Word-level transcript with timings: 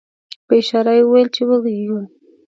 په 0.47 0.53
اشاره 0.61 0.93
یې 0.97 1.03
وویل 1.05 1.27
چې 1.35 1.41
وږي 1.49 1.75
یو. 1.85 1.99